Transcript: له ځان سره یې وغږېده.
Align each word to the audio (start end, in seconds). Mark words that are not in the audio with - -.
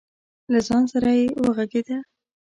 له 0.51 0.59
ځان 0.67 0.83
سره 0.91 1.09
یې 1.19 1.25
وغږېده. 1.43 1.97